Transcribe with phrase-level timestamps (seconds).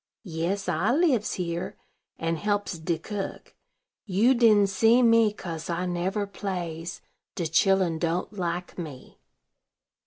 [0.23, 1.77] "Yes: I lives here,
[2.17, 3.53] and helps de cook.
[4.07, 7.01] You didn't see me, kase I never plays;
[7.35, 9.19] de chilen don't like me."